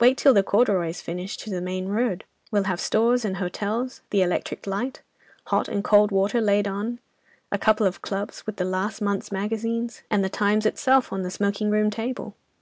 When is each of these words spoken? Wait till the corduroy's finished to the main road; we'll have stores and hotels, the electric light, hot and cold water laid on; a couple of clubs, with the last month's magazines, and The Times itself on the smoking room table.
Wait 0.00 0.16
till 0.16 0.32
the 0.32 0.42
corduroy's 0.42 1.02
finished 1.02 1.40
to 1.40 1.50
the 1.50 1.60
main 1.60 1.88
road; 1.88 2.24
we'll 2.50 2.62
have 2.64 2.80
stores 2.80 3.22
and 3.22 3.36
hotels, 3.36 4.00
the 4.08 4.22
electric 4.22 4.66
light, 4.66 5.02
hot 5.48 5.68
and 5.68 5.84
cold 5.84 6.10
water 6.10 6.40
laid 6.40 6.66
on; 6.66 7.00
a 7.52 7.58
couple 7.58 7.86
of 7.86 8.00
clubs, 8.00 8.46
with 8.46 8.56
the 8.56 8.64
last 8.64 9.02
month's 9.02 9.30
magazines, 9.30 10.00
and 10.10 10.24
The 10.24 10.30
Times 10.30 10.64
itself 10.64 11.12
on 11.12 11.20
the 11.20 11.30
smoking 11.30 11.68
room 11.68 11.90
table. 11.90 12.34